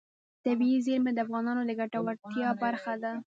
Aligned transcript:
طبیعي 0.45 0.79
زیرمې 0.85 1.11
د 1.13 1.19
افغانانو 1.25 1.61
د 1.65 1.71
ګټورتیا 1.79 2.49
برخه 2.63 2.93
ده. 3.03 3.11